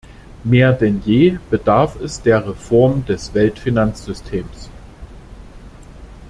[0.43, 4.71] Mehr denn je bedarf es der Reform des Weltfinanzsystems.